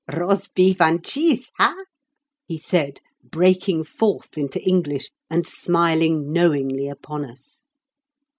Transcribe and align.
"Rosbif 0.09 0.81
and 0.81 1.03
chiss 1.03 1.45
ha!" 1.59 1.75
he 2.47 2.57
said, 2.57 3.01
breaking 3.23 3.83
forth 3.83 4.35
into 4.35 4.59
English, 4.67 5.11
and 5.29 5.45
smiling 5.45 6.33
knowingly 6.33 6.87
upon 6.87 7.23
us. 7.23 7.65